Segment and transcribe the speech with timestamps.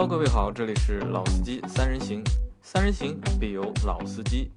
[0.00, 2.24] Hello，各位好，这里是老司机三人行，
[2.62, 4.50] 三人行必有老司机。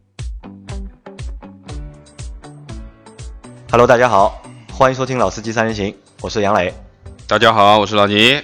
[3.70, 4.42] Hello，大家好，
[4.72, 5.92] 欢迎收听《老司机三人行》，
[6.22, 6.74] 我是杨磊。
[7.28, 8.42] 大家好，我是老倪。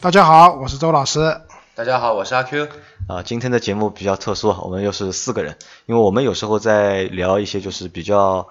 [0.00, 1.42] 大家好，我是周老师。
[1.74, 2.68] 大家好，我是阿 Q。
[3.06, 8.48] 啊，今天的节目比较特殊，我们又是四个人，因为我们有时候在聊一些就是比较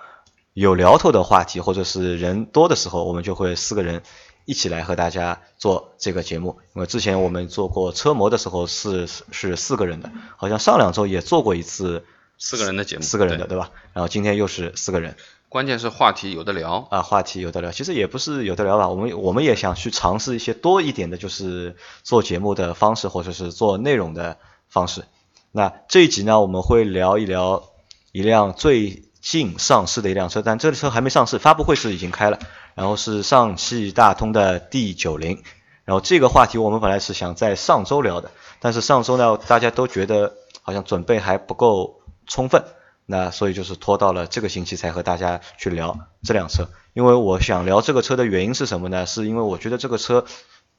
[0.53, 4.03] 有聊头的话题，或者是人多的时候，我们就会四个人
[4.45, 6.59] 一起来和大家做这个节目。
[6.75, 12.05] 因为之前我们做过车模的时候是是四个人的，好像上两周也做过一次
[12.37, 13.71] 四个人的节目，四个人的对对吧？
[13.93, 15.15] 然后今天又是四个人。
[15.49, 16.87] 关键是话题有的聊。
[16.89, 25.05] 啊，话题有的聊，其实也不是有的聊吧，我们我们也想去尝试一些多一点的，就是做节目的方式，或者是做内容的方式。
[25.51, 27.69] 那这一集呢，我们会聊一聊
[28.11, 32.39] 一辆最近上市的一辆车，但这个车还没上市，发布会是已经开了，
[32.75, 35.43] 然后是上汽大通的 D 九零。
[35.85, 42.63] 然后这个话题我们本来是想在上周聊的，但是上周呢，大家都觉得好像准备还不够充分。
[43.05, 49.05] 那所以就是拖到了这个星期才和大家去聊这辆车，因为我想聊这个车的原因是什么呢？
[49.05, 50.23] 是因为我觉得这个车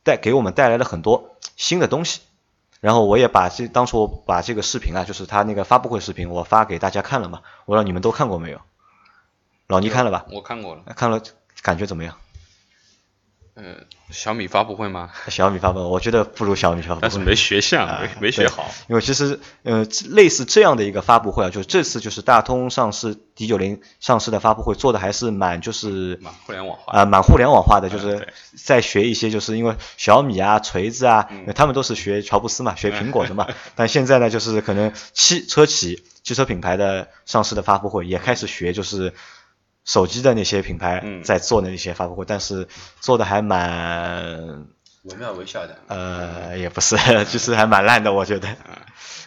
[0.02, 2.22] 带给我们带来了很多新的东西，
[2.80, 8.58] 然后我也把这当初我把这个视频啊，就是他那个发布会视频，我发给大家看了嘛，我让你们都看过没有？
[9.66, 10.24] 老倪看了吧？
[10.30, 10.82] 我看过了。
[10.96, 11.20] 看了，
[11.64, 12.14] 感觉怎么样？
[13.56, 13.62] 呃，
[14.10, 15.10] 小米发布会吗？
[15.28, 18.68] 小米发布会，我觉得不如小米发布会，但是没学像，啊没没学好。
[18.88, 39.14] 因为其实呃类似这样的一个发布会啊，就是这次就是大通上市 D 九零上市的发布会做的还是蛮就是蛮互联网化啊、蛮互联网化的，就是在学一些就是因为小米啊、锤子啊，嗯他们都是学乔布斯嘛， 学苹果的嘛，但现在呢就是可能汽车企汽车品牌的上市的发布会也开始学就是。
[39.84, 42.68] 手机的那些品牌嗯在做的那些发布会，但是
[43.00, 44.66] 做的还蛮
[45.02, 45.78] 惟妙惟肖的。
[45.88, 46.96] 呃，也不是，
[47.26, 48.48] 就是还蛮烂的，我觉得。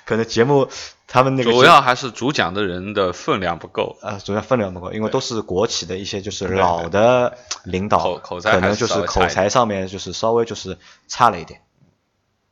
[0.06, 0.70] 可能节目
[1.06, 3.98] 他们那个主要还是主讲的人的分量不够。
[4.02, 10.78] 呃，主要分量不够，因为都是国企的一些就是老的领导，口口才可能就是口才上面就是稍微就是
[11.10, 11.62] 差了一点。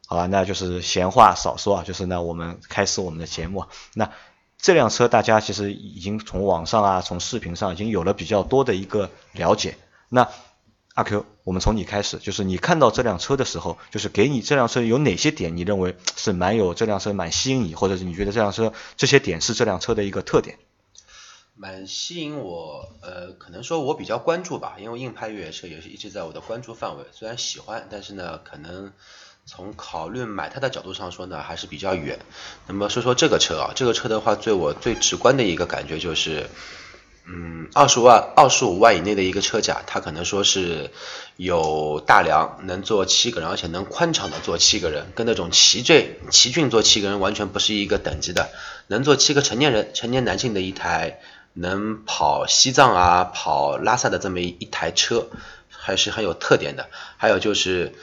[0.06, 3.70] 好吧，那就是闲话少说啊，就是那我们开始我们的节目啊。
[3.94, 4.12] 那
[4.66, 9.78] 这辆车大家其实已经从网上啊，从视频上已经有了比较多的一个了解。
[10.10, 10.28] 那
[10.96, 20.58] 阿 Q，我们从你开始，就是你看到这辆车的时候，就是给你这辆车有哪些点，你认为是蛮有这辆车蛮吸引你，或者是你觉得这辆车这些点是这辆车的一个特点？
[21.54, 27.06] 蛮吸引我，呃，可能说我比较关注吧，因为硬派越野车也是一直在我的关注范围。
[27.12, 28.92] 虽然喜欢，但是呢，可能
[29.48, 32.20] 从考虑买它的角度上说呢，还是比较远。
[32.66, 36.50] 那么说说这个车啊，这个车的话，对我最直观的一个感觉就是，
[37.28, 40.90] 嗯，二十万、二十五万以内的一个车价，它可能说是
[41.36, 48.50] 有大梁，能坐七个人，而且能宽敞的坐七个人，跟那种奇骏奇骏坐七个人完全不是一个等级的。
[48.88, 51.20] 能坐七个成年人、成年男性的一台
[51.54, 55.28] 能跑西藏啊、跑拉萨的这么一一台车，
[55.70, 56.90] 还是很有特点的。
[57.18, 57.94] 还有就是，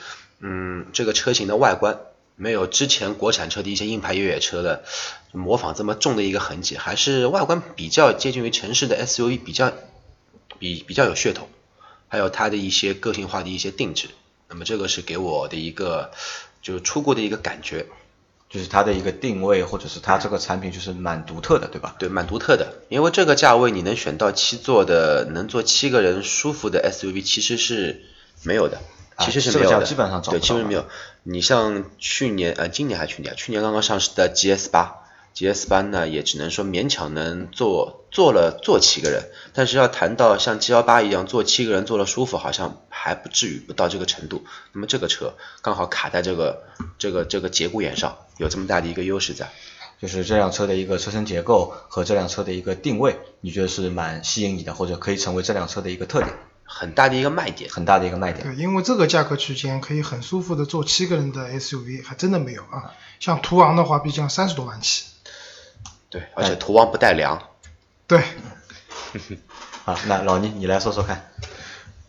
[0.43, 1.99] 嗯，这个车型的外观
[2.35, 4.83] 没有之前国产车的一些硬派越野车的
[5.31, 9.71] 模仿这么重的一个痕迹，还是外观比较接近于城市的 SUV，比较
[10.59, 11.47] 比比较有噱头，
[12.09, 14.09] 还有它的一些个性化的一些定制。
[14.49, 16.11] 那么这个是给我的一个
[16.61, 17.85] 就是初步的一个感觉。
[18.49, 21.95] 就是它的一个定位，或者是它这个产品就是蛮独特的，对吧？
[21.97, 22.83] 对，蛮独特的。
[22.87, 28.03] 因为这个价位你能选到七座的，能坐七个人舒服的 SUV，其实是
[28.43, 28.83] 没有的，啊
[29.19, 29.75] 其实是没有的。
[29.75, 30.85] 这个价基本上找不对，其实没有。
[31.23, 34.95] 你像去年呃，今年还是去年，去年刚刚上市的 GS 八
[35.35, 44.43] ，GS 八呢也只能说勉强能坐坐了坐七个人，但是要谈到像 G 幺八一样坐七个人坐了舒服，好像还不至于不到这个程度。
[44.71, 46.63] 那么这个车刚好卡在这个
[46.97, 49.49] 这个这个节骨眼上，有这么大的一个优势在。
[50.01, 56.33] 就是这辆车的一个车身结构和这辆车的一个定位，你觉得是蛮吸引你的，或者可以成为这辆车的一个特点，
[56.63, 58.47] 很大的一个卖点，很大的一个卖点。
[58.47, 62.93] 对，因为这个价格区间可以很舒服的坐七个人的 SUV 还真的没有啊。
[63.19, 65.05] 像途昂的话，毕竟三十多万起。
[66.09, 67.41] 对，而且途昂不带梁，
[68.05, 68.21] 对，
[69.85, 71.29] 啊，那老倪你来说说看。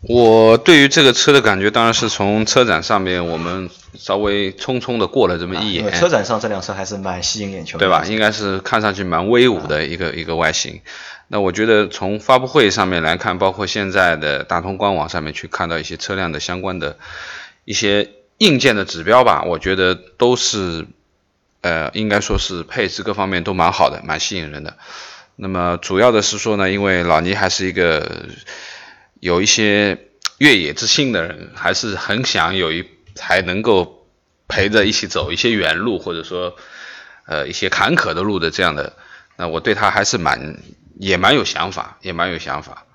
[0.07, 8.05] 我对于这个车的感觉，当然是从车展上面我们稍微匆匆的过了这么一眼，车展上这辆车还是蛮吸引眼球的，对吧？
[8.05, 10.81] 应该是看上去蛮威武的一个一个外形。
[11.27, 16.97] 那我觉得从发布会上面来看，包括现在的大通官网上面去看到一些车辆的相关的
[17.65, 20.85] 一些硬件的指标吧，我觉得都是
[21.61, 24.77] 呃，应该说是配置各方面都蛮好的，蛮吸引人的。
[25.35, 28.27] 那么主要的是说呢，因为老倪还是一个
[29.19, 29.97] 有一些
[30.37, 32.85] 越野之心的人，还是很想有一
[33.15, 34.07] 台能够
[34.47, 36.55] 陪着一起走一些远路，或者说
[37.25, 38.93] 呃一些坎坷的路的这样的，
[39.37, 40.57] 那我对他还是蛮
[40.97, 42.85] 也蛮有想法，也蛮有想法。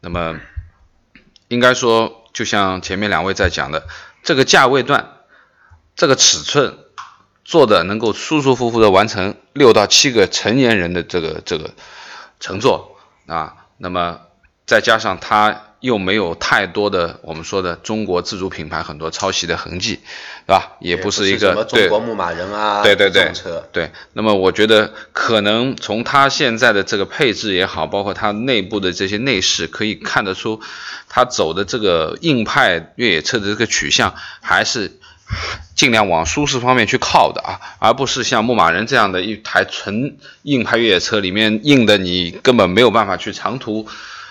[0.00, 0.38] 那么
[1.48, 3.86] 应该说，就像前面两位在讲的，
[4.22, 5.12] 这个价位段，
[5.96, 6.78] 这个尺寸
[7.44, 11.74] 做的能够舒舒服服的完成六到七个成年人的这个这个
[12.38, 12.96] 乘坐
[13.26, 14.20] 啊，那么
[14.66, 20.00] 再加上它又没有太多的我们说的中国自主品牌很多抄袭的痕迹，
[20.46, 20.72] 对吧？
[20.80, 30.60] 也不是一什么中国牧马人啊，对对对车，对，那么我觉得可能从它现在的这个配置也好，包括它内部的这些内饰，可以看得出，
[31.08, 34.98] 它走的这个硬派越野车的这个取向，还是
[35.76, 43.86] 尽量往舒适方面去靠的啊，而不是像牧马人这样的一台纯硬派越野车里面硬的你根本没有办法去长途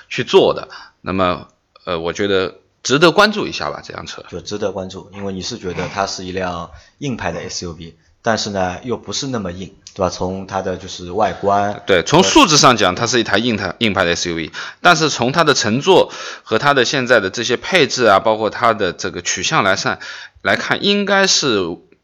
[0.09, 0.67] 去做的。
[1.01, 1.47] 那么，
[1.85, 4.23] 呃，我觉得值得关注一下吧，这辆车。
[4.29, 10.09] 就值得关注，因为你是觉得它是一辆硬派的 SUV，但是呢又不是那么硬，对吧？
[10.09, 14.51] 从它的就是外观，对，从数字上讲，它是一台硬派硬派的 SUV，
[14.81, 16.11] 但是从它的乘坐
[16.43, 19.99] 和它的现在的这些配置啊，包括它的这个取向来看，
[20.41, 21.61] 来看应该是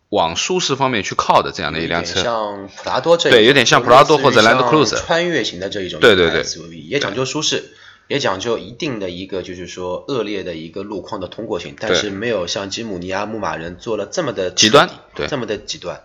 [0.10, 2.22] 往舒适方面去靠的这样的一辆车。
[2.22, 7.74] 像普拉多这一对有点像普拉多或者兰德 Cruiser 穿越型的这一种对对对 SUV，也讲究舒适，
[8.08, 16.02] 也讲究一定的一个就是说恶劣的一个路况的通过性，但是没有像吉姆尼亚、牧马人做了这么的极端对这么的极端。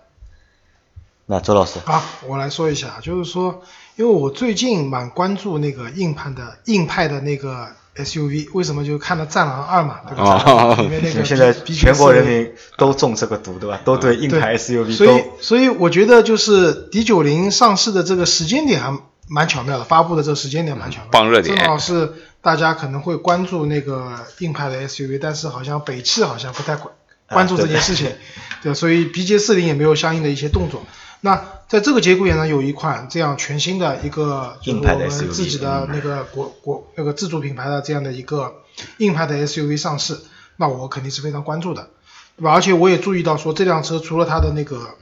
[1.26, 3.62] 那周老师，啊，我来说一下，就是说，
[3.96, 8.82] 因为我最近蛮关注那个硬派的硬派的那个 SUV，为什么？
[8.82, 10.42] 就看了《战狼二》嘛，对吧？
[10.46, 13.82] 哦里面那个 现在全国人民都中这个毒，对吧？
[13.84, 18.98] 都对硬派 SUV 所以都，所以我觉得就是 D 九零上市的这个时间点还
[19.28, 26.94] 蛮巧妙的，发布的这个时间点蛮巧妙的，傍热点正好是大家可能会关注那个硬派的 SUV，但是好像北汽好像不太关
[27.28, 28.10] 关注这件事情，
[28.62, 30.84] 对，所以 BJ 四零也没有相应的一些动作。
[31.20, 38.62] 那在这个节骨眼上，有一款这样全新的一个就是我们自己的那个国国那个自主品牌的这样的一个
[38.98, 40.16] 硬派的 SUV 上市，
[40.56, 41.90] 那我肯定是非常关注的，
[42.36, 42.52] 对吧？
[42.52, 44.94] 而且我也注意到说，这辆车除了它的那个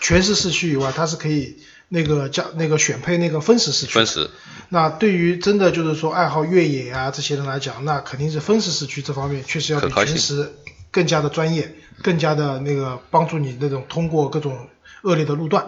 [0.00, 3.94] 全时四驱以外，它是可以那个加那个选配那个分时四驱。
[3.94, 4.30] 分时，
[4.68, 10.52] 那对于真的就是说爱好越野啊这些人来讲，那肯定是分时四驱这方面确实要比可靠性全时
[10.90, 14.68] 更加的专业，更加的那个帮助你那种通过各种
[15.02, 15.66] 恶劣的路段。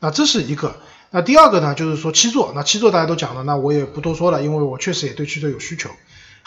[0.00, 0.76] 那这是一个。
[1.10, 2.52] 那第二个呢，就是说七座。
[2.54, 5.88] 那七座大家都讲了，那我也不多说了，因为我确实也对七座有需求。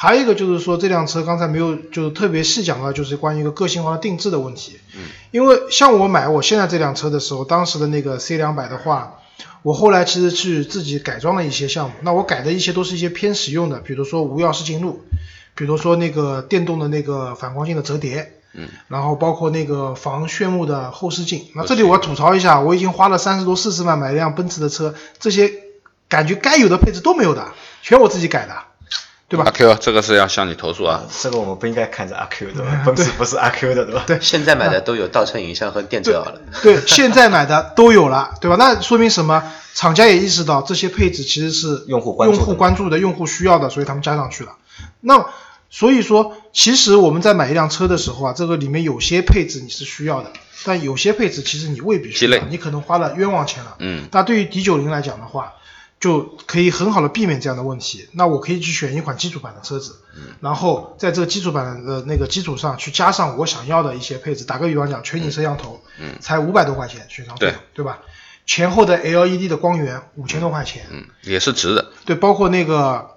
[0.01, 4.79] 还有一个就是说，这辆车刚才没有就是特别细讲到，就是关于一个个性化的定制的问题。
[4.95, 5.01] 嗯，
[5.31, 9.19] 因为像我买我现在这辆车的时候，当时的那个 C 两百的话，
[9.61, 11.95] 我后来其实去自己改装了一些项目。
[11.99, 15.01] 那我改的一些都是一些偏实用的，比如说无钥匙进入，
[15.53, 21.47] 比如说那个电动的那个反光镜的折叠，嗯，然后包括那个防眩目的后视镜。
[21.55, 25.51] 那这里我要吐槽一下，我已经花了三十多四十万买一辆奔驰的车，这些
[26.07, 27.51] 感觉该有的配置都没有的，
[27.81, 28.55] 全我自己改的，
[29.29, 31.05] 对吧阿？Q 这个是要向你投诉啊。
[31.21, 32.81] 这个我们不应该看着阿 Q 对吧？
[32.85, 34.03] 奔驰不是阿 Q 的对吧？
[34.07, 38.57] 对 现在买的都有倒车影像和电遮了，对，现在买的都有了，对吧？
[38.57, 39.43] 那说明什么？
[39.75, 44.53] 厂家也意识到这些配置其实是用户关注用户关注的、用户需要的，所以他们加上去了。
[44.99, 45.25] 那
[45.69, 50.33] 所以说，其实我们在买一辆车的时候啊，这个里面有些配置你是需要的，
[50.65, 53.75] 但有些配置其实你未必需要，你可能花了冤枉钱了。
[53.79, 55.53] 嗯，那对于 D 九零来讲的话，
[55.99, 58.07] 就可以很好的避免这样的问题。
[58.13, 64.45] 那我可以去选一款基础版的车子，嗯然后在这个基础版的那个基础上去加上我想要的一些配置。
[64.45, 67.99] 打个比方讲，全景摄像头，嗯才五百多块钱选装费，对对吧？
[68.45, 71.91] 前后的 LED 的光源五千多块钱，嗯，也是值的。
[72.05, 73.11] 对，包括那个，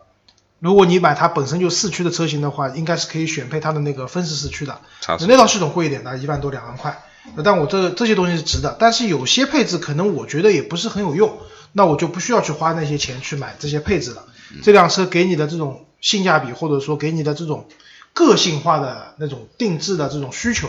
[0.59, 7.03] 如果你买它本身就四驱的车型的话，应该是可以选配它的那个分时四驱的，差那套系统贵一点的，一万多两万块。
[7.45, 11.39] 但我这这些东西是值的，但是有些配置可能我觉得也不是很有用，
[11.73, 14.25] 那我就不需要去花那些钱去买这些配置了。
[14.62, 17.67] 这辆车给你的这种性价比，或者说给你的这种
[18.12, 20.69] 个性化的那种定制的这种需求，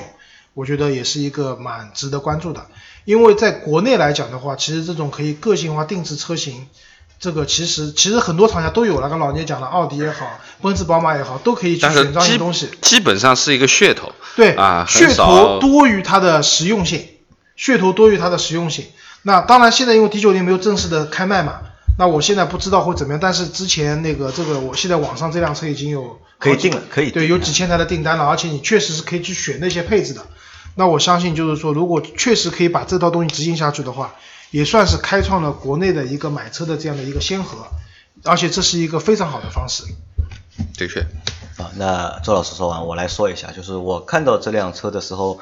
[0.54, 2.66] 我觉得也是一个蛮值得关注的。
[3.04, 6.68] 因为在国内来讲的话，其实这种可以个性化定制车型，
[7.20, 9.10] 这个其实其实很多厂家都有了。
[9.10, 12.70] 刚老聂讲的，奥迪也好，奔驰、宝马也好，都可以去选装一些东西。
[12.82, 14.14] 基本上是一个噱头。
[14.38, 17.06] 对啊噱头多于它的实用性，
[17.58, 18.86] 噱头多于它的实用性。
[19.24, 21.62] 那当然，现在因为 D 九零没有正式的开卖嘛，
[21.98, 23.20] 那我现在不知道会怎么样。
[23.20, 30.26] 但是之前那个这个，我现在网上这辆车已经有可以定了可以对，有几千台的订单了，而且你确实是可以去选那些配置的。
[30.76, 34.16] 那我相信就是说，如果确实可以把这套东西执行下去的话，
[34.52, 37.68] 也算是开创了国内的一个买车的这样的一个先河，
[38.24, 39.84] 而且这是一个非常好的方式。
[40.78, 41.00] 的确，
[41.58, 45.40] 啊，那周老师说完，我来说一下，就是我看到这辆车的时候，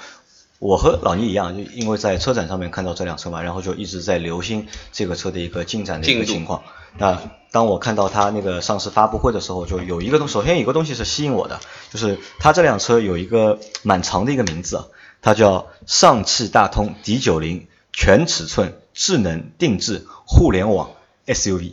[0.62, 6.62] 我和老倪一样，就因为在车展上面看到这辆车嘛，然后就一直在留心这个车的一个进展的一个情况。
[7.00, 14.86] 那当我看到它那个上市发布会的时候，就有一个东，首先有一个东西是吸引我的，就是它这辆车有一个蛮长的一个名字啊，
[15.24, 20.92] 它叫上汽大通 D 九零全尺寸智能定制互联网
[21.26, 21.72] SUV，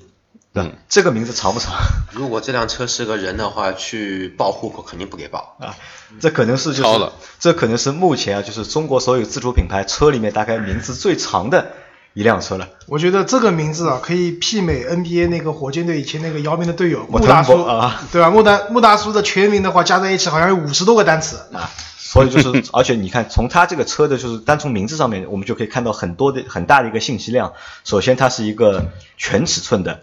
[0.62, 0.76] 对吧？
[0.88, 1.74] 这个名字长不长？
[2.12, 5.56] 如果这辆车是个人的话，去报户口肯定不给报。
[5.60, 5.74] 啊，
[6.20, 11.72] 这可能是就是了这可能是目前啊，就是中国所有自主品牌车里面大概名字最长的
[12.14, 12.68] 一辆车了。
[12.86, 18.30] 我觉得这个名字啊，可以媲美 NBA 那个火箭队以前那个姚明的队友 莫穆大叔啊，对吧？
[18.30, 21.36] 穆大穆大叔的全名的话加在一起好像有五十多个单词。
[21.52, 27.52] 啊，所以就是， 而且你看，从它这个车的，就是单从名字上面，我们就可以看到很多的很大的一个信息量。
[27.84, 28.86] 首先，它是一个
[29.16, 30.00] 全尺寸的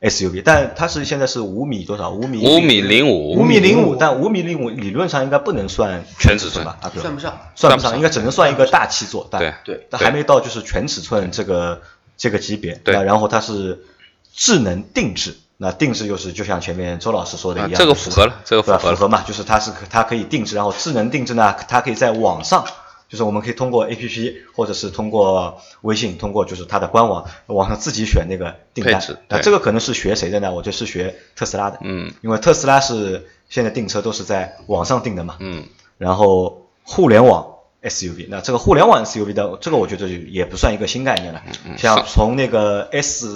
[0.00, 2.10] SUV，但它是现在是五米多少？
[2.10, 6.78] 五米五米零五五米零五但五米零五理论上应该不能算全尺寸吧？
[6.82, 9.26] 啊，对算不上算不上，算不上应该只能算一个大七座。
[9.30, 11.82] 但对对但还没到就是全尺寸这个
[12.16, 12.74] 这个级别。
[12.84, 13.84] 对然后它是
[14.32, 22.64] 智能定制，那定制就是就像前面周老师说的一样，啊这个符合了这个符合符合嘛，就是它是它可以定制，然后智能定制呢，它可以在网上。
[23.08, 29.00] 就是我们可以通过 A P P 或者是通过微信，通过就是它的官网网上自己选那个订单。
[29.28, 30.52] 那这个可能是学谁的呢？
[30.52, 31.78] 我就是学特斯拉的。
[31.80, 35.36] 嗯因为特斯拉是现在订车都是在网上订的嘛。
[35.40, 35.64] 嗯，
[35.96, 37.46] 然后互联网
[37.82, 41.42] SUV，那这个互联网 SUV 的这个我觉得也不算一个新概念了，
[41.76, 43.28] 像从那个 S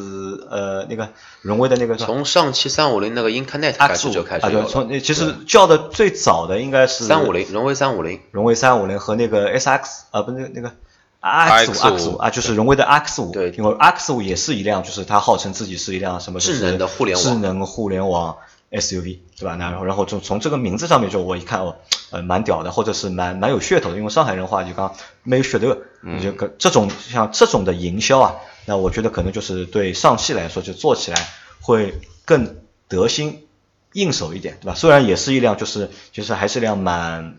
[0.50, 1.10] 呃那个
[1.42, 4.68] 荣威的那个从上汽三五零那个 Incarnate 开 X 五始就开始啊，对，有了。
[4.68, 9.80] 从其实叫的最早的应该是三五零，荣威三五零，荣威三五零和那个 SX
[10.10, 10.72] 啊，不是那个
[11.20, 18.38] RX 五 RX5 X 五啊，就是荣威的 X 五，对因为 X 五也是一辆，就是它号称自己是一辆什么智能的互联网智能互联网
[18.72, 19.54] SUV，对吧？
[19.54, 21.76] 那然后然后从从这个名字上面就我一看哦，
[22.12, 28.34] 呃，蛮屌的，或者是蛮蛮有噱头的，因为上海人话就刚没有噱头，你就可这种像这种的营销啊，
[28.66, 31.26] 那我觉得可能就是对上汽来说就做起来
[31.60, 33.46] 会更得心
[33.94, 34.74] 应手一点，对吧？
[34.74, 37.36] 虽然也是一辆就是就是还是一辆蛮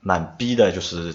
[0.00, 1.14] 蛮逼的，就是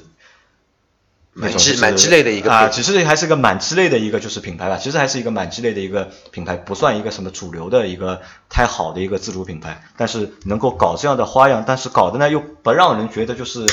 [1.40, 13.66] 那蛮种就是鸡蛮鸡肋的一个啊，配其实还是个蛮鸡肋的一个就是品牌吧，其实还是一个蛮鸡肋的一个品牌，不算一个什么主流的一个太好的一个自主品牌，但是能够搞这样的花样，但是搞的呢又不让人觉得就是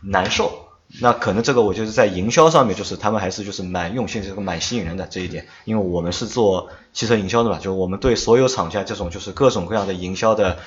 [0.00, 0.68] 难受。
[1.00, 5.46] 那可能这个我就是在营销上面，就是他们还是就是蛮用心，这个蛮吸引人的这一点。
[5.64, 10.58] 因为我们是做汽车营销的嘛，就我们对所有厂家这种就是各种各样的营销的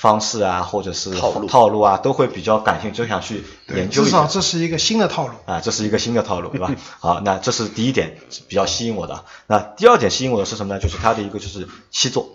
[0.00, 4.10] 方式啊，或者是套路套路啊，都会比较感兴趣，就想去研究一下。
[4.10, 5.34] 至少这是一个新的套路。
[5.44, 6.70] 啊，这是一个新的套路，对吧？
[6.98, 8.16] 好，那这是第一点
[8.48, 9.26] 比较吸引我的。
[9.46, 10.80] 那第二点吸引我的是什么呢？
[10.80, 12.30] 就是它的一个就是七座，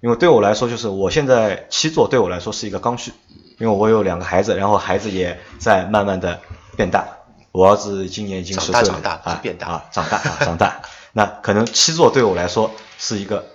[0.00, 3.12] 因为对我来说，就是我现在七座对我来说是一个刚需，
[3.58, 6.40] 因为我有两个孩子，然后孩子也在慢慢的
[6.76, 7.06] 变大。
[7.52, 10.82] 我儿子今年已经长十岁了，大长大啊变大啊，长大啊，长大。
[11.14, 13.46] 那可能七座对我来说是一个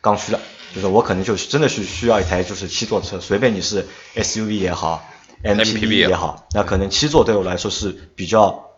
[0.00, 0.40] 刚需了，
[0.74, 5.08] 就是我可能就是真的是需要一台就是七座车，随便你是 SUV 也好
[5.42, 8.70] MPV 也也好，那可能七座对我来说是比较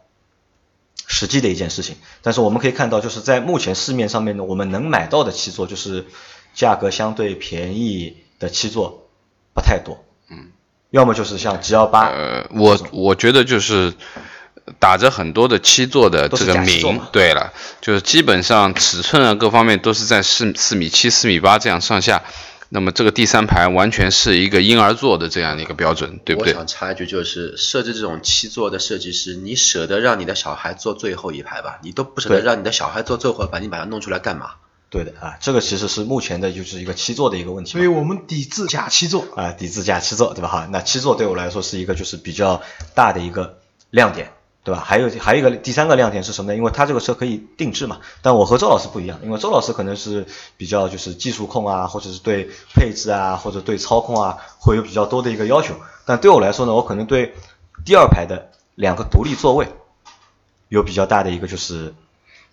[1.06, 1.97] 实际的一件事情。
[2.23, 6.06] 但是我们可以看到，就是在目前市面上面呢，我们能买到的七座，就是
[6.54, 9.09] 价格相对便宜的七座
[9.54, 10.04] 不太多。
[10.28, 10.50] 嗯，
[10.90, 13.94] 要么就是像 G L 八，呃，我我觉得就是
[14.79, 22.23] 打着很多的七座的这个名对了，就是基本上尺寸啊各方面都是在四四米七、四米八这样上下。
[22.73, 26.59] 那么这个第三排完全是一个婴儿座的这样的一个标准，对不对我？
[26.59, 31.81] 想插一句，就是设置这种七座的设计师，你舍得让你的小孩坐最后一排吧？
[31.83, 34.53] 你都不舍得让你的小孩坐最后一排，你把它弄出来干嘛？
[34.89, 37.73] 对的啊，这个其实是目前的就是一个七座的一个问题。
[37.73, 39.27] 所以我们抵制假七座。
[39.35, 40.49] 啊，抵制假七座，对吧？
[40.49, 42.62] 哈，那七座对我来说是一个就是比较
[42.95, 43.59] 大的一个
[43.91, 44.31] 亮点，
[44.62, 44.83] 对吧？
[44.85, 46.57] 还有还有一个第三个亮点是什么呢？
[46.57, 48.00] 因为它这个车可以定制嘛。
[48.21, 50.26] 但我和周老师不一样，因为周老师可能是
[50.57, 55.75] 比较就是技术控啊，或者是对配置啊，或者对操控啊，会有比较多的一个要求。
[56.05, 57.35] 但对我来说呢，我可能对
[57.85, 59.69] 第二排的两个独立座位
[60.69, 61.95] 有比较大的一个就是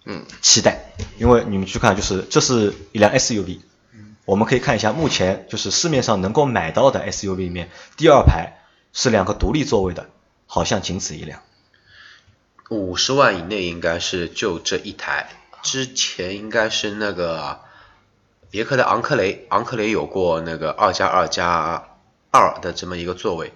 [0.05, 3.59] 嗯期待，因为你们去看，就是这是一辆 SUV，
[4.23, 8.59] 我们可以看一下目前就是市面上能够买到的 SUV 里面，第二排
[8.93, 10.07] 是两个独立座位的，
[10.45, 11.41] 好像仅此一辆。
[12.69, 15.29] 五十万以内应该是就这一台，
[15.63, 17.61] 之前应该是那个
[18.49, 21.87] 别克的昂克雷，昂克雷有过那个二加二加
[22.29, 23.53] 二的这么一个座位，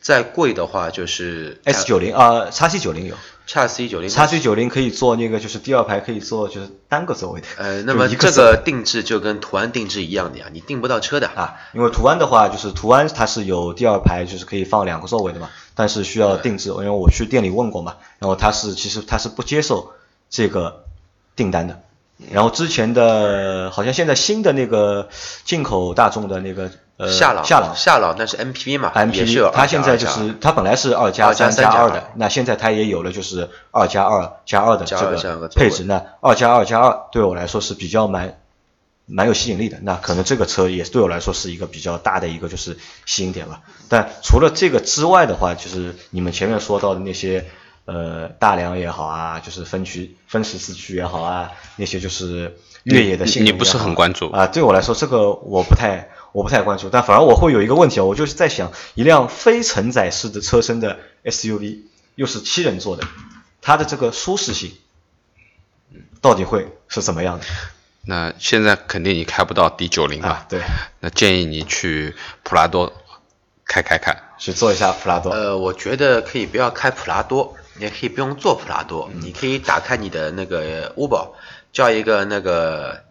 [0.00, 7.46] 再贵的话就是 S 九零啊，叉 C 九零有叉 C 九零叉 C 九零可以做那个，就是第二排可以做就是单个座位的。
[7.58, 19.92] 呃， 那么这个定制就跟途安定制一样的呀，你订不到车的啊，因为途安的话，就是途安它是有第二排，就是可以放两个座位的嘛，但是需要定制，因为我去店里问过嘛，然后它是其实它是不接受
[20.30, 20.84] 这个
[21.36, 21.82] 订单的。
[22.30, 25.08] 然后之前的，好像现在新的那个
[25.44, 35.82] 进口大众的那个呃夏朗夏朗夏朗那是 MPV 嘛 MPV，它现在就是它本来是二加2加三加3加2二的，那现在它也有了就是二加二加二的这2这样个配置。
[35.82, 38.38] 那二加二加二对我来说是比较蛮
[39.06, 39.78] 蛮有吸引力的。
[39.82, 43.62] 那可能这个车也对我来说是一个比较大的一个就是吸引点吧。
[43.88, 47.44] 但除了这个之外的话，就是你们前面说到的那些
[47.86, 54.46] 呃大梁也好啊，就是分区分时四驱也好啊，那些就是越野的性能你你不是很关注啊？
[54.46, 61.82] 对我来说，这个我不太我不太关注，但反而我会有一个问题啊，我就是在想，一辆非承载式的车身的 SUV，
[62.16, 63.04] 又是七人座的，
[63.62, 64.72] 它的这个舒适性
[66.20, 67.44] 到底会是怎么样的
[68.02, 70.28] 那现在肯定你开不到 D 九零吧？
[70.28, 70.46] 啊？
[70.48, 70.60] 对，
[70.98, 72.92] 那建议你去普拉多
[73.64, 74.20] 开开看。
[74.36, 75.30] 去坐一下普拉多。
[75.30, 81.28] 呃，我觉得可以不要开普拉多，也可以不用坐普拉多，你可以打开你的那个 Uber，
[81.72, 83.03] 叫一个那个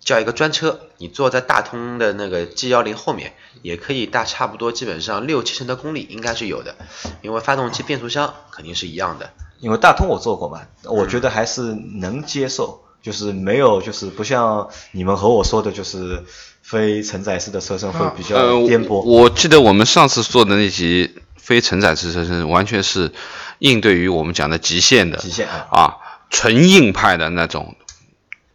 [0.00, 6.76] 叫一个专车，你坐在大通的那个 G 幺零后面，也可以大差不多基本上六七成的功力应该是有的，
[7.22, 9.30] 因为发动机、变速箱肯定是一样的。
[9.60, 16.24] 因为大通我坐过嘛，我觉得还是能接受，就是没有就是不像你们和我说的，就是
[16.62, 19.02] 非承载式的车身会比较呃，颠簸。
[19.02, 23.12] 我我记得我们上次做的那集非承载式车身，完全是
[23.58, 25.96] 应对于我们讲的极限的极限啊啊，
[26.30, 27.74] 纯硬派的那种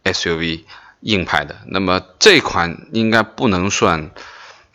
[0.04, 0.62] SUV
[1.04, 1.56] 硬派的。
[1.66, 4.10] 那么这款应该不能算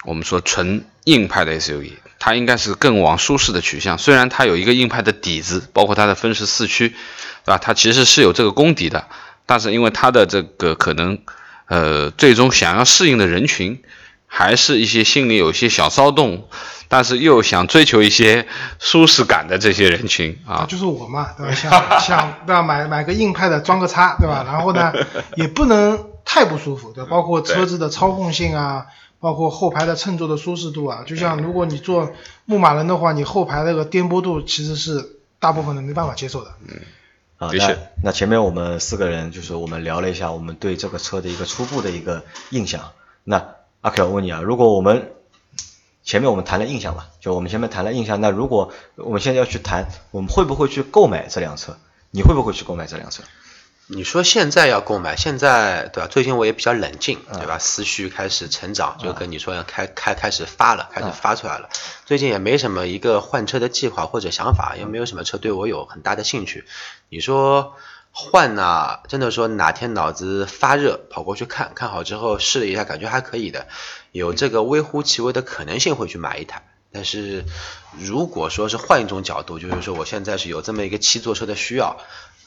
[0.06, 3.98] 我们说纯硬派的 SUV，它应该是更往舒适的取向。
[3.98, 6.96] 虽然它有一个硬派的底子，包括它的分时四驱，对
[7.46, 7.58] 吧？
[7.58, 9.08] 它其实是有这个功底的，
[9.46, 11.20] 但是因为它的这个可能
[11.68, 13.82] 呃，最终想要适应的人群，
[14.28, 16.48] 还是一些心里有一些小骚动，
[16.88, 18.48] 但是又想追求一些
[18.80, 20.66] 舒适感的这些人群啊。
[20.70, 21.54] 就是我嘛，对吧？
[21.54, 22.62] 想想对吧？
[22.62, 24.44] 买买个硬派的装个叉，对吧？
[24.48, 24.94] 然后呢，
[25.36, 28.86] 也不能太不舒服，对，包括车子的操控性啊，
[29.20, 31.04] 包括后排的乘坐的舒适度啊。
[31.08, 32.12] 就像如果你坐
[32.46, 36.52] 牧马人的话，你后排那个颠簸度其实是大部分人没办法接受的。
[36.68, 36.82] 嗯
[37.40, 42.92] 啊，那的确那前面我们四个人就是我们聊了一下我们对这个车的一个初步的一个印象。
[43.24, 45.14] 那阿 Q 我问你啊，如果我们
[46.04, 51.76] 前面我们谈了印象嘛，就我们前面谈了印象，那如果我们现在要去谈，我们会不会去购买这辆车？
[52.12, 53.24] 你会不会去购买这辆车？
[53.92, 56.08] 你说现在要购买，现在对吧？
[56.08, 57.58] 最近我也比较冷静，对吧？
[57.58, 61.70] 思绪开始成长，就跟你说要开开开始发了，开始发出来了。
[62.06, 66.66] 最近也没什么一个换车的计划或者想法，也没有什么车对我有很大的兴趣。
[67.10, 67.74] 你说
[68.12, 73.68] 换呐、真的说哪天脑子发热，跑过去看看好之后试了一下，感觉还可以的，
[74.12, 76.64] 有这个微乎其微的可能性会去买一台。
[76.92, 77.46] 但是
[78.00, 81.98] 如果说是换一种角度，就是说我现在是有这么一个七座车的需要，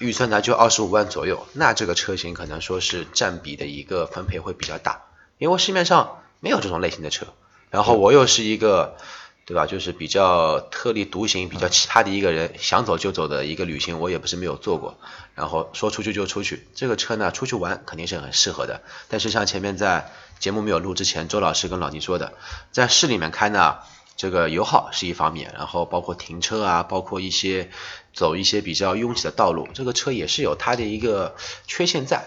[0.02, 5.02] 预算呢就二十五万左右，那这个车型可能说是占比的一个分配会比较大，
[5.38, 7.26] 因为市面上没有这种类型的车，
[7.70, 8.96] 然后我又是一个。
[9.44, 9.66] 对吧？
[9.66, 14.96] 就是比较特立独行、比较奇葩的一个人，想走就走的一个旅行，我也不是没有做过。
[15.34, 18.82] 然后说出去就出去，这个车呢，出去玩肯定是很适合的。
[19.08, 22.34] 但是像前面在节目没有录之前，周老师跟老倪说的，
[22.70, 23.78] 在市里面开呢，
[24.16, 27.70] 这个油耗是一方面，然后包括停车啊，包括一些
[28.12, 31.34] 走一些比较拥挤的道路，这个车也是有它的一个
[31.66, 32.24] 缺陷在。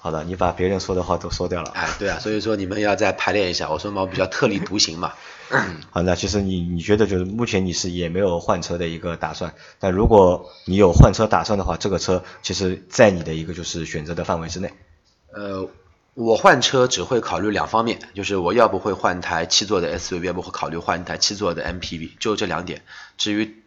[0.00, 1.70] 好的，你把别人说的话都说掉了。
[1.74, 3.68] 哎，对啊，所以说你们要再排练一下。
[3.70, 5.12] 我说嘛，我比较特立独行嘛。
[5.90, 14.72] 好，那其实你你觉得就是目前你是也没有换车的一个打算，但如果你有换车打算的话，这个车其实在你的一个就是选择的范围之内。
[15.32, 15.68] 呃，
[16.16, 22.80] 我换车只会考虑两方面，就是我要不会换台七座的 SUV，要不会考虑换一台七座的 MPV，就这两点。
[23.18, 23.62] 至于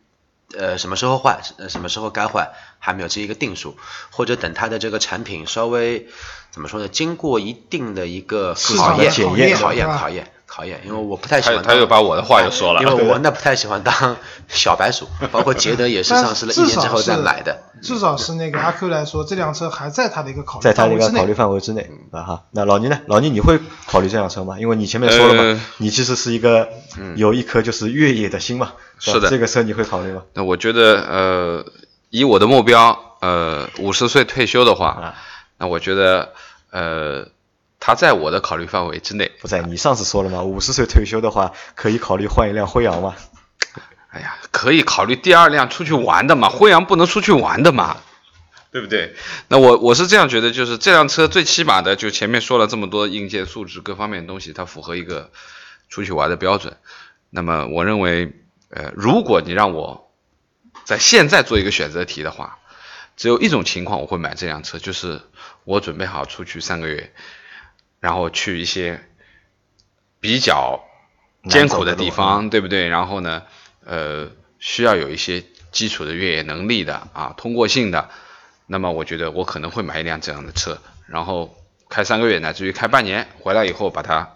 [0.57, 3.77] 呃什么时候换，呃什么时候该换，还没有这一个定数，
[4.09, 6.07] 或者等它的这个产品稍微
[6.49, 11.65] 怎么说呢，经过一定的一个考验、场的检验考验、考验、考验，因为我不太喜欢当。
[11.65, 17.63] 他又把我的话又说了因为我那不太喜欢当小白鼠，包括捷德也是但上市了一年之后再是买的。
[17.81, 21.33] 至少是那个阿 Q 来说，这辆车还在他的一个考虑在他的一范围之内个考虑。
[21.33, 22.43] 范围之内啊哈。
[22.51, 22.99] 那老倪呢？
[23.05, 24.59] 老倪你会考虑这辆车吗？
[24.59, 26.67] 因为你前面说了嘛，呃你其实是一个
[27.15, 28.73] 有一颗就是越野的心嘛。
[28.99, 30.23] 是的这个车你会考虑吗？
[30.33, 31.65] 那我觉得，呃，
[32.09, 35.15] 以我的目标，呃，五十岁退休的话，啊
[35.57, 36.33] 那我觉得，
[36.71, 37.27] 呃，
[37.79, 39.31] 它在我的考虑范围之内。
[39.39, 43.15] 不在，你上次说了嘛，五十岁退休的话，可以考虑换一辆辉昂嘛。
[44.11, 47.97] 哎呀，可以考虑第二辆出去玩的嘛，辉昂不能出去玩的嘛，
[48.71, 49.13] 对不对？
[49.47, 55.29] 那我我是这样觉得，就是这辆车最起码的，就前面说了这么多硬件素质各方面的东西，它符合一个
[55.89, 56.77] 出去玩的标准。
[57.29, 58.33] 那么我认为，
[58.71, 60.11] 呃，如果你让我
[60.85, 62.57] 在现在做一个选择题的话，
[63.15, 65.21] 只有一种情况我会买这辆车，就是
[65.65, 67.13] 我准备好出去三个月，
[67.99, 69.01] 然后去一些
[70.19, 70.81] 比较
[71.49, 72.87] 艰苦的地方，对不对？
[72.87, 73.43] 然后呢，
[73.85, 78.09] 呃，需要有一些基础的越野能力的啊，通过性的，
[78.67, 81.55] 那么我觉得我可能会买一辆这样的车，然后
[81.89, 84.29] 开三个月乃至于开半年，回来以后把它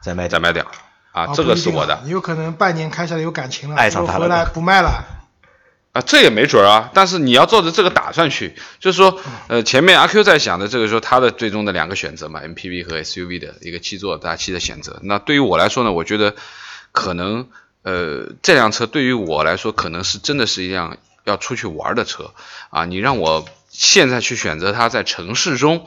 [0.00, 0.66] 再卖再卖掉
[1.12, 2.00] 啊，这个是我的。
[2.04, 5.23] 你有可能半年开下来有感情了，爱上它了回来不卖了。
[5.94, 14.98] 啊，这也没准儿啊，但是你要照着这个打算去，就是说，呃，前面阿 Q 在想的这个说他的最终的两个选择嘛，MPV 和 SUV 的一个七座大七的选择。
[15.04, 16.34] 那对于我来说呢，我觉得
[16.90, 17.48] 可能，
[17.82, 22.34] 呃，这辆车对于我来说可能是真的是一辆要出去玩的车
[22.70, 22.84] 啊。
[22.86, 25.86] 你让我现在去选择它在城市中，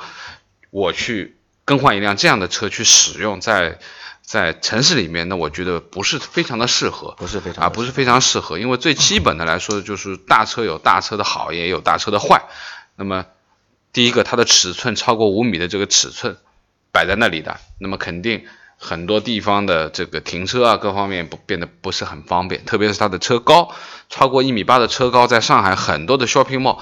[0.71, 3.77] 我去更换一辆这样的车去使用，在
[4.27, 7.15] 在城市里面，那我觉得不是非常的适合。
[7.17, 12.43] 不是非常啊，不是非常适合，因为最基本的来说，就是大车有大车的好，也有大车的坏。
[12.97, 13.25] 那么，
[13.93, 16.35] 第一个，它的尺寸超过五米的这个尺寸
[16.91, 18.43] 摆在那里的，那么肯定
[18.77, 23.73] 很多地方的这个停车啊，各方面不变得不是很方便，特别是它的车高
[24.09, 26.79] 超过一米八的车高，在上海很多的 shopping mall，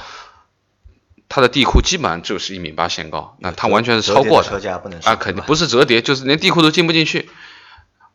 [1.36, 7.30] 它的地库基本上就是一米八限高，那它完全是超过的车架不能啊，肯定不是折叠，就是连地库都进不进去，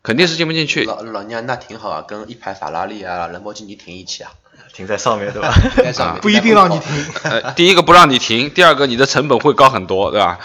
[0.03, 0.85] 肯定是进不进去。
[0.85, 4.31] 老老娘那挺好啊，跟一排法拉利啊、兰博基尼停一起啊，
[4.73, 5.53] 停在上面对吧？
[5.77, 7.07] 在上面不一定让你停。
[7.31, 10.39] 呃，第一个不让你停，第二个你的成本会高很多，对吧？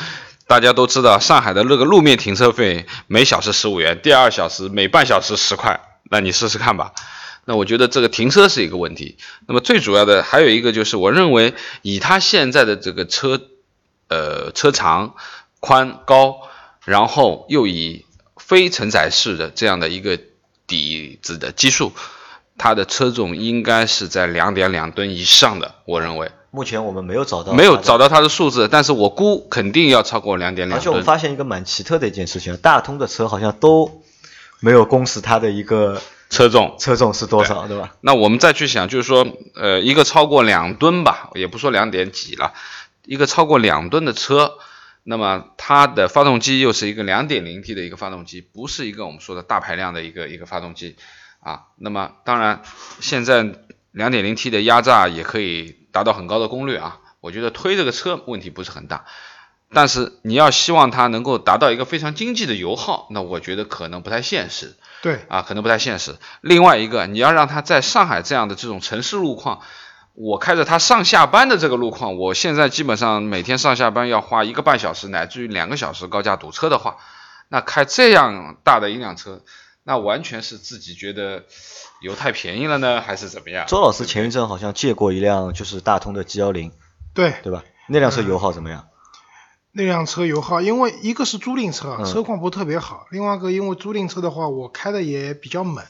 [0.46, 5.80] 大家都知道，上海的那个路面停车费每小时十五元，第二小时每半小时十块，
[6.12, 6.92] 那你试试看吧。
[7.46, 9.18] 那我觉得这个停车是一个问题。
[9.48, 13.40] 那么最主要的还有一个就是，我认为以它现在的这个车，
[14.10, 15.16] 呃，车长、
[15.60, 16.38] 宽、高，
[16.84, 18.06] 然后又以
[18.38, 20.20] 非承载式的这样的一个
[20.68, 21.92] 底子的基数，
[22.58, 26.32] 它的车重应该是在两点两吨以上的，我认为。
[26.52, 27.98] 目前我们没有找到，没有找。
[27.98, 31.04] 到它的数字，但是我估肯定要超过两点两而且我们。
[31.04, 34.02] 发现一个蛮奇特的一件事情，大通的车好像都
[34.62, 37.94] 没有公示它的一个车重，车重是多少，对吧？
[38.02, 42.54] 那我们再去想，就是说，呃，一个超过两吨吧，也不说两点几了，
[43.06, 44.58] 一个超过两吨的车，
[45.04, 50.96] 那么它的发动机又是一个两点零 T 的一个发动机，不是一个我们说的大排量的一个一个发动机
[51.40, 51.66] 啊。
[51.78, 52.64] 那么当然，
[53.00, 53.46] 现在
[53.92, 59.06] 两点零 T 的压榨也可以达到很高的功率啊，我觉得推这个车问题不是很大。
[59.74, 64.76] 但是你要希望它能够达到一个非常经济的油耗，那我觉得可能不太现实。
[65.02, 66.16] 对，啊，可能不太现实。
[66.42, 69.62] 另外一个，你要让它在上海这样的这种城市路况，
[70.14, 76.98] 我开着它上下班的这个路况，我现在基本上每天上下班要花一个半小时乃至于两个小时高架堵车的话，
[77.50, 79.42] 那开这样大的一辆车，
[79.84, 81.44] 那完全是自己觉得
[82.02, 83.66] 油太便宜了呢，还是怎么样？
[83.68, 86.72] 周老师前一阵好像借过一辆就是大通的 G 幺零，
[87.14, 87.64] 对，对吧？
[87.90, 88.88] 那辆车油耗怎么样？
[89.78, 95.84] 那辆车油耗，因为一个是租赁车车况不是特别好；另外一个，因为租赁车的话，我开的也比较猛。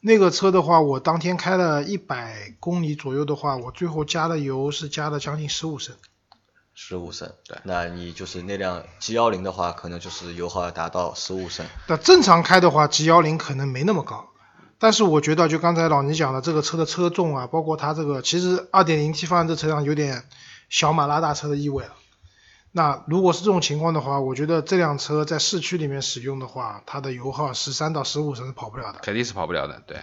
[0.00, 5.96] 那个车的话，我当天开了一百公里左右的话，我最后加的油是加了将近十五升。
[6.74, 11.64] 十五升，对，那你就是那辆 G 幺零的话，可能就是油耗要达到十五升。
[11.86, 14.28] 那正常开的话，G 幺零可能没那么高，
[14.78, 20.24] 但是我觉得就刚才老倪讲的这个车的车重啊，包括它这个，其实二点零 T 放在这车上有点
[20.68, 21.92] 小马拉大车的意味了。
[22.76, 28.98] 那如果是这种情况的话，我觉得这辆车在市区里面使用的话，它的油耗十三到十五升是跑不了的。
[29.00, 29.96] 肯定是跑不了的，对。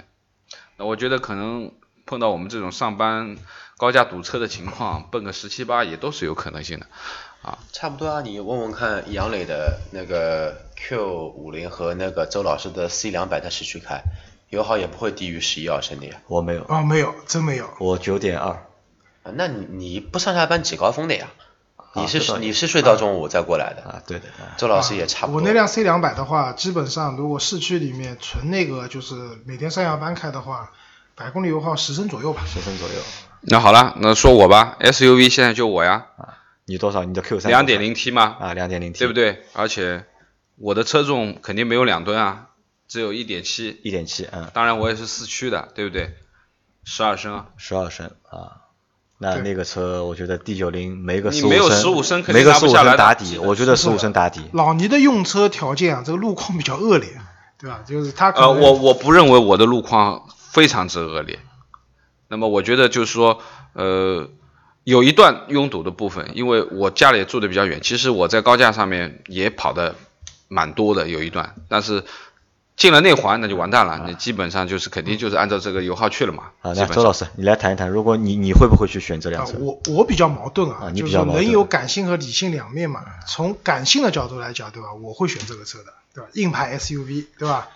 [0.78, 1.72] 那我觉得可能
[2.08, 3.38] 碰到我们这种上班
[3.78, 6.88] 高架堵车的情况，奔个十七八也都是有可能性的。
[7.44, 14.02] 啊差不多啊，你问问看杨磊的那个 Q 五零和那个周老师的 C 两百在市区开，
[14.50, 16.20] 油耗也不会低于十一二升的呀。
[16.26, 17.70] 我没有，啊，没有，真没有。
[17.80, 18.66] 我九点二。
[19.22, 21.28] 啊，那你你不上下班挤高峰的呀？
[21.96, 25.42] 你是、你是睡到中午再过来的，啊，对的，啊周老师也差不多。
[25.42, 29.14] 我那辆 C 两百的话，基本上如果市区里面纯那个就是
[29.46, 30.72] 每天上下班开的话，
[31.14, 32.44] 百公里油耗十升左右吧。
[32.48, 32.96] 十升左右。
[33.42, 37.04] 那好了，那说我吧，SUV 现在就我呀，啊你多少？
[37.04, 39.14] 你的 Q 三两点零 T 吗，啊，两点零 T，对不？
[39.14, 39.44] 对？
[39.54, 40.06] 而且
[40.56, 42.48] 我的车重肯定没有两吨啊，
[42.88, 46.16] 只有一点七，一点七，嗯，当然我也是四驱的，对不对？
[46.86, 48.63] 十二升啊，十二升啊。
[49.24, 54.42] 那那个车，我觉得 D 九零没个你没有十五升，肯定没个十五拿不下来的升打底，我觉得十五升打底。
[54.52, 57.08] 老倪的用车条件啊，这个路况比较恶劣，
[57.58, 57.80] 对吧？
[57.88, 61.40] 就是他呃，我我不认为我的路况非常之恶劣。
[62.28, 63.40] 那么我觉得就是说，
[63.74, 64.30] 呃，
[64.84, 69.96] 有一段拥堵的部分，因为我家里住的比较远，其实我在高架上面也跑的
[70.50, 72.04] 蛮多的，有一段，但是。
[72.76, 76.46] 进了内环那就完蛋了，你基本上就是肯定就是按照这个油耗去了嘛。
[76.62, 79.58] 啊，那周老师，你来谈一谈，如果你你会不会去选这辆车？
[79.60, 83.06] 我我比较矛盾啊，你就是人有感性和理性两面嘛。
[83.28, 84.92] 从感性的角度来讲，对吧？
[84.94, 86.30] 我会选这个车的，对吧？
[86.34, 87.70] 硬派 SUV，对吧？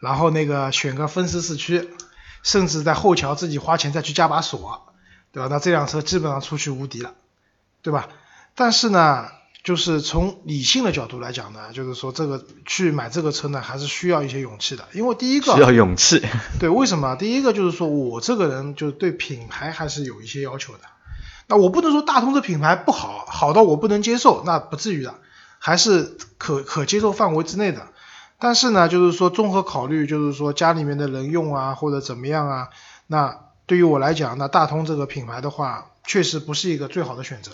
[0.00, 1.88] 然后那个选个分时四驱，
[2.42, 4.82] 甚至在后桥自己花钱再去加把锁，
[5.32, 5.48] 对吧？
[5.50, 7.14] 那这辆车基本上出去无敌了，
[7.80, 8.08] 对吧？
[8.54, 9.28] 但是呢。
[9.62, 14.88] 就是从理性的角度来讲呢，就是说这个去买这个车呢，还是需要一些勇气的。
[14.92, 16.20] 因为第一个需要勇气，
[16.58, 17.14] 对，为什么？
[17.14, 20.80] 第一个就是说我这个人就对品牌还是有一些要求的。
[21.46, 25.14] 那我不能说大通这品牌不好，好到我不能接受，那不至于的，
[25.60, 27.86] 还是可可接受范围之内的。
[28.40, 32.68] 但是呢，就是说综合考虑，就是说家里面的人用啊，或者怎么样啊，
[33.06, 37.52] 那对于我来讲，那大通这个品牌的话，确实不是一个最好的选择。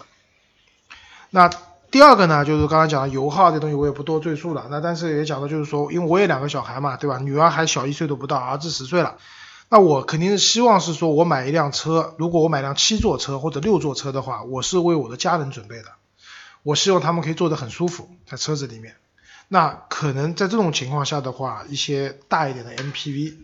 [1.28, 1.50] 那。
[1.90, 4.66] 第二个呢，就是刚才讲的油耗这东西，我也不多赘述了。
[4.70, 7.18] 那但是也讲到，就是说，因为我也两个小孩嘛，对吧？
[7.18, 9.16] 女儿还小一岁都不到，儿子十岁了。
[9.70, 15.92] 那我肯定是希望是说，我买一辆车，如果我买辆七座车或者六座车的话，我是为我的家人准备的。
[16.62, 18.96] 我希望他们可以坐得很舒服在车子里面。
[19.48, 23.34] 那可能在这种情况下的话，一些大一点的 MPV，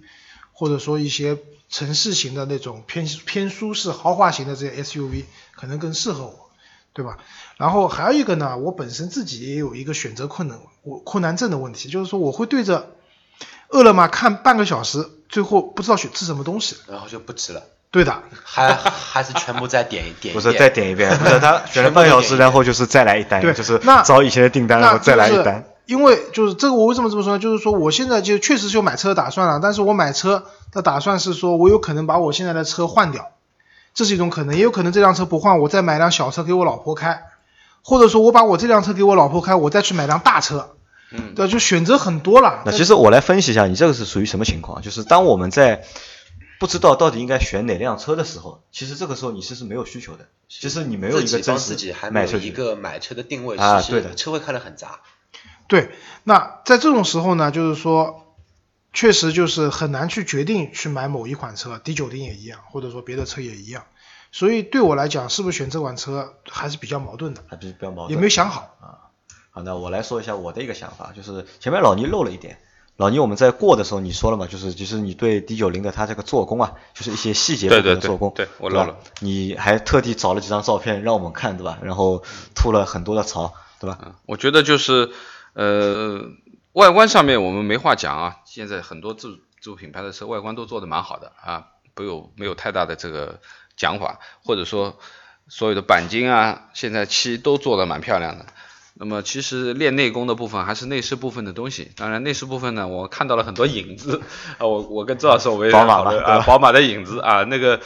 [0.53, 1.39] 或者说一些
[1.71, 5.25] 城市型的那种偏偏舒适豪华型的这些 SUV，
[5.57, 6.44] 可能更适合我。
[6.95, 7.19] 对吧？
[7.59, 12.93] 然后还有一个呢，我本身自己也有一个选择困难，我困难症的问题，就是说我会对着
[13.69, 17.63] 饿了么看半个小时，最后不知道选吃什么东西，然后就不吃了。
[17.91, 20.35] 对的，还还是全部再点一点。
[20.35, 25.65] 不是再点一遍， 不是他选了半小时，然后就是再来一单，就是找以前的订单，然后再来一单。
[25.87, 27.39] 因为就是这个，我为什么这么说呢？
[27.39, 33.33] 就是说我现在就确实是有买车的打算了，但是我买车的打算是说我有可能把我现在的车换掉。
[33.95, 37.27] 这是一种可能，也有可能这辆车不换，我再买辆小车给我老婆开，
[37.81, 40.75] 或者说我把我这辆车给我老婆开，我再去买辆大车，
[41.13, 42.65] 嗯，对，就选择很多了。
[42.67, 44.83] 那其实我来分析一下，你这个是属于什么情况？
[44.83, 45.85] 就是当我们在
[46.59, 54.99] 不知道到底应该选哪辆车的时候，其实这个时候你其实没有需求的，其实你没有一个真实买车一个买车的定位啊，对的，车会看得很杂。
[55.69, 55.91] 对，
[56.25, 58.24] 那在这种时候呢，就是说。
[58.95, 63.85] 确实就是很难去决定去买某一款车，D 九零也一样，或者说别的车也一样。
[64.31, 69.11] 所以对我来讲，是不是选这款车还是比较矛盾的，还是比较矛盾，也没有想好啊。
[69.51, 72.59] 好，那我来说一下我的一个想法，就是前面老倪漏了一点。
[72.97, 78.97] 老倪我们在过的时候你说了嘛，就是其实你对 D 九零的它这个做工啊，就是一些细节部分的做工，对我漏了。
[79.19, 81.79] 你还特地找了几张照片让我们看，对吧？
[81.83, 82.23] 然后
[82.55, 83.99] 吐了很多的槽，对吧？
[84.05, 85.11] 嗯，我觉得就是
[85.55, 86.29] 呃。
[86.75, 93.41] 外观上面我们没话讲啊，现在很多自自主品牌的车外观都做的蛮好的啊，不有没有太大的这个
[93.77, 94.99] 讲法，或者说
[95.47, 98.47] 所有的钣金啊，现在漆都做的蛮漂亮的。
[98.95, 104.21] 那么其实练内功的部分还是内饰部分的东西，当然内饰部分呢，我看到了很多影子
[104.59, 107.81] 啊，我我跟周老师我们宝马啊，宝马的影子啊，那个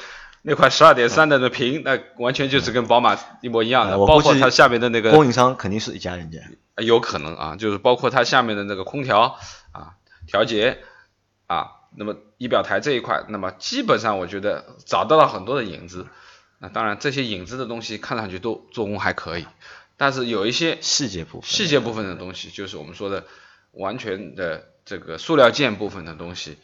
[0.48, 6.38] 那块十二点三的那屏，那完全就是跟宝马一模一样的，包括它下面的那个供应商肯定是一家人家。
[6.82, 9.38] 有可能啊，就是包括它下面的那个空调
[9.72, 10.78] 啊调节
[11.46, 16.06] 啊，那么仪表台这一块，那么基本上我觉得找到了很多的影子。
[16.60, 19.46] 那当然这些影子的东西看上去都做工还可以，
[19.96, 23.24] 但是有一些细节部分细节部分的东西，就是我们说的
[23.72, 26.58] 完全的这个塑料件部分的东西，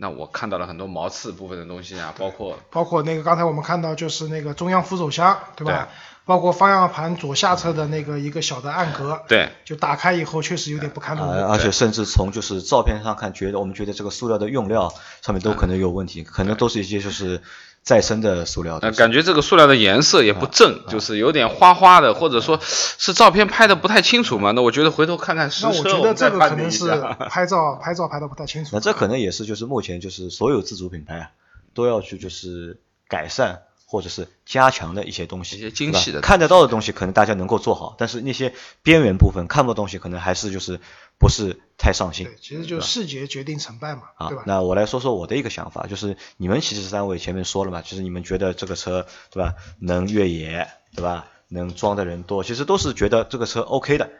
[0.00, 5.88] 那我看到了很多毛刺部分的东西啊，包括包括那个刚才我们看到就是那个中央扶手箱，对吧？
[6.24, 17.40] 包括方向盘左下侧的那个一个小的暗格，对，就打开以后确实有点不堪入目，而且甚至从就是照片上看，觉得我们觉得这个塑料的用料上面都可能有问题，可能都是一些就是
[17.88, 18.78] 再生的塑料。
[18.80, 24.50] 感觉这个塑料的颜色也不正，就是有点花花的，或者说是照片拍的不太清楚嘛？
[24.50, 26.86] 那我觉得回头看看实车，那我觉得这个可能是
[27.30, 28.72] 拍照拍照拍的不太清楚。
[28.74, 31.30] 那这可能也是就是目前就是所有自主品牌啊
[31.72, 33.62] 都要去就是改善。
[33.90, 40.78] 或者是加强的一些东西，一些精细的看得到的东西，可能大家能够做好，但是那些边缘部分看不到东西，可能还是就是
[41.18, 42.26] 不是太上心。
[42.26, 44.44] 对，其实就视觉决定成败嘛，对吧？
[44.46, 54.10] 那我来说说我的一个想法，就是你们其实三位前面说了嘛，就是你们觉得这个车对吧，能越野对吧，能装的人多，其实都是觉得这个车 OK 的。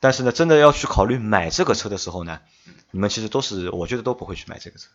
[0.00, 2.40] 但是呢，真的要去考虑买这个车的时候呢，
[2.90, 4.88] 你们其实都是，我觉得都不会去买这个车。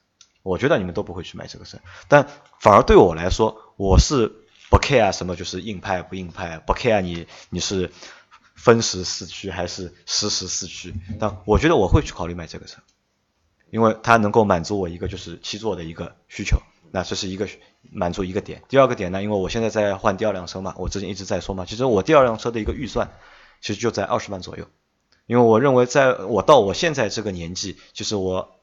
[0.44, 1.78] 我觉得你们都不会去买这个车，
[2.10, 2.28] 但
[2.60, 4.30] 反而对我来说，我是
[4.70, 7.92] 不 care 什么就是硬派不硬派，不 care 你你是
[8.54, 12.82] 分时四驱还是实时四驱，但我觉得我会去考虑买这个车，
[13.72, 16.62] 因为它能够满足我一个就是七座的一个需求，
[16.92, 17.50] 那这是一个
[17.92, 18.64] 满足一个点。
[18.70, 23.12] 第二个点呢，因为我现在在换第二辆车嘛，我之前一直在说嘛，其实我第二辆车的一个预算
[23.60, 24.68] 其实就在二十万左右，
[25.26, 28.60] 因为我认为在我到我现在这个年纪，其实我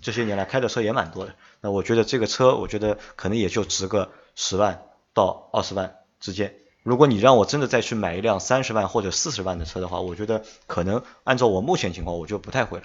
[0.00, 6.54] 这些年来开的车也蛮多的，那我觉得这个车，我觉得可能也就值个十万到二十万之间。
[6.88, 12.84] 如果你让我真的再去买一辆三十万或者四十万的车的话，我觉得可能按照我目前情况，我就不太会了。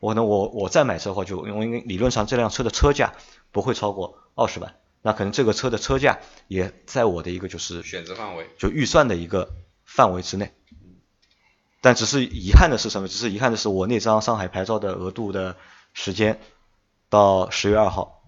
[0.00, 3.12] 我可能我我再买车的话，就因为理论上这辆车的车价
[3.50, 9.50] 不会超过二十万，那可能这个车的车价也在我的一个就是选择范围，就预算的一个
[9.84, 10.50] 范围之内。
[11.82, 13.08] 但只是遗憾的是什么？
[13.08, 15.56] 只是遗憾的是我那张上海牌照的额度的
[15.92, 16.40] 时间
[17.10, 18.21] 到十月二号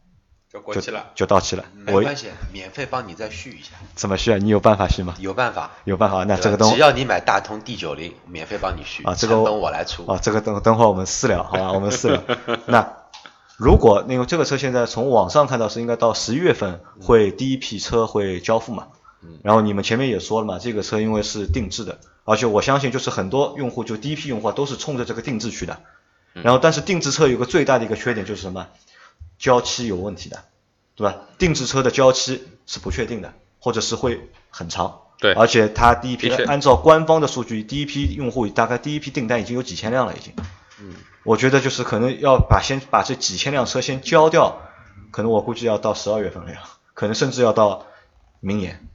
[0.54, 1.06] 就就过期了。
[1.16, 1.64] 就到期了。
[1.74, 4.38] 没关系，免费帮你再续一下，怎么续啊？
[4.38, 5.14] 你有办法续吗？
[5.18, 5.72] 有办法。
[5.82, 10.06] 有办法，那这个东只要你买大通 D 九零，免费帮你续，啊，这个等我来出。
[10.06, 11.72] 啊，这个等等会儿我们私聊，好吧？
[11.72, 12.22] 我们私聊。
[12.66, 12.92] 那
[13.56, 18.88] 如果因为这个车现在从网上看到是应该到十一月份会第一批车会交付嘛？
[19.22, 25.80] 嗯然后你们前面也说了嘛，这个车因为是定制的，而且我相信就是很多用户就第一批用户啊都是冲着这个定制去的。
[26.32, 28.66] 然后但是定制车有个最大的一个缺点就是什么？
[29.38, 30.44] 交期有问题的，
[30.94, 31.16] 对吧？
[31.38, 35.00] 定制车的交期是不确定的，或者是会很长。
[35.18, 40.32] 对而且它第一批按照官方的数据，第一批用户大概第一批订单已经有几千辆了，已经。
[40.80, 40.94] 嗯。
[41.22, 44.60] 我觉得就是可能要把先把这几千辆车先交掉，
[45.10, 46.60] 可能我估计要到十二月份了呀，
[46.92, 47.86] 可能甚至要到
[48.40, 48.86] 明年。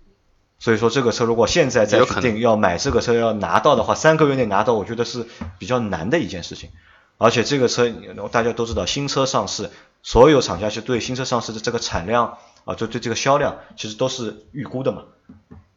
[0.59, 5.25] 所以说这个车如果现在再去定要买这个车要拿到的话，三个月内拿到，我觉得是
[5.57, 6.69] 比较难的一件事情。
[7.17, 7.89] 而且这个车
[8.31, 9.71] 大家都知道，新车上市，
[10.01, 15.03] 所有厂家去对新车上市的这个产量啊，就对这个销量其实都是预估的嘛，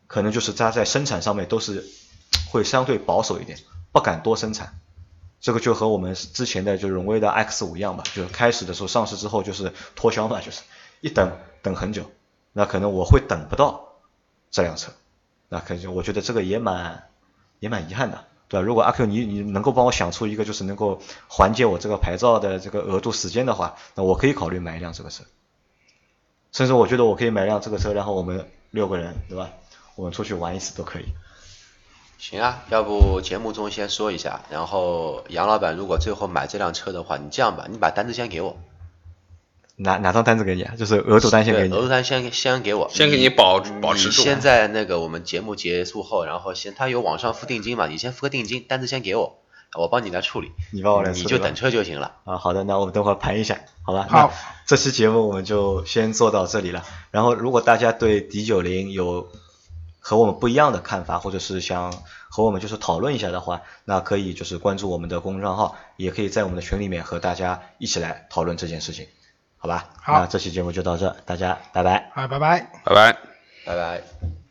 [0.07, 1.85] 可能就是它在生产上面都是
[2.51, 3.59] 会相对保守一点，
[3.93, 4.79] 不敢多生产。
[5.41, 10.63] 这个就和我们之前的就荣威的 X 五一样吧，就是开始的时候上市之后就是脱销嘛，就是
[11.01, 12.09] 一等等很久，
[12.53, 13.89] 那可能我会等不到
[14.53, 14.93] 这辆车，
[15.49, 17.11] 那可能我觉得这个也蛮
[17.59, 18.67] 也蛮遗憾的，对吧？
[18.67, 25.25] 如果阿 Q 你你能够帮我想出一个就是能够缓解我这个牌照的这个额度时间的话，那我可以考虑买一辆这个车，
[26.53, 29.49] 甚至我觉得我可以买一辆这个车，然后我们六个人，对吧？
[29.97, 31.07] 我们出去玩一次都可以。
[32.19, 38.59] 行啊，要不节目中先说一下，然后杨老板如果最后买这辆车的话，你这样吧，你把单子先给我，
[39.77, 40.75] 哪哪张单子给你啊？
[40.77, 41.81] 就是额度单先给你额。
[41.83, 49.39] 度单先先给我，先给你保保持住你先在那个我们节目结束后，然后先他有网上付定金嘛，你先付个定金，单子先给我，
[49.79, 52.17] 我帮你来处理，你帮我来处理你就等车就行了。
[52.25, 54.07] 啊，好的，那我们等会儿盘一下，好吧？
[54.09, 54.33] 好，
[54.67, 56.85] 这期节目我们就先做到这里了。
[57.11, 59.29] 然后，如果大家对 D 九零有
[59.99, 61.93] 和我们不一样的看法，或者是想
[62.29, 69.07] 和我们就是讨论一下的话，那可以就是关注我们的公众账号，也可以在我们的群里面和大家一起来讨论这件事情，
[69.63, 69.85] 好吧？
[70.03, 72.11] 好那这期节目就到这，大家拜拜。
[72.15, 72.61] 哎，拜拜。
[72.85, 73.17] 拜拜。
[73.65, 74.42] 拜拜。